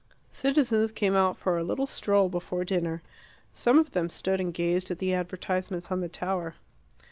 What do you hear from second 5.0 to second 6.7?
advertisements on the tower.